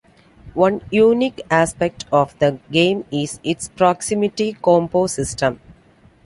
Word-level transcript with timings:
One 0.55 0.81
unique 0.89 1.41
aspect 1.51 2.05
of 2.11 2.33
the 2.39 2.57
game 2.71 3.05
is 3.11 3.39
its 3.43 3.67
proximity 3.67 4.53
combo 4.53 5.05
system. 5.05 5.59